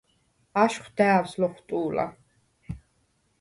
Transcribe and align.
აშხვ 0.61 0.87
და̄̈ვს 0.97 1.31
ლოხვტუ̄ლა: 1.41 2.07